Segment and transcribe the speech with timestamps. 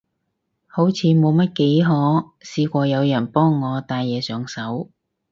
[0.65, 1.89] 好似冇乜幾可
[2.39, 4.89] 試過有人幫我戴嘢上手